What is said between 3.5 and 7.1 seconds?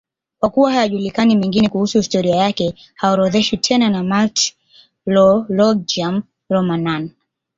tena na Martyrologium Romanum.